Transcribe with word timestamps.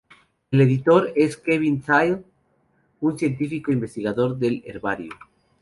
El 0.49 0.61
editor 0.61 1.13
es 1.15 1.37
Kevin 1.37 1.79
Thiele, 1.83 2.23
un 3.01 3.19
científico 3.19 3.71
investigador 3.71 4.35
del 4.39 4.63
herbario. 4.65 5.11